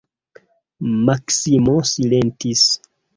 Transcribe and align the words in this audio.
Maksimo 1.09 1.75
silentis. 1.91 2.65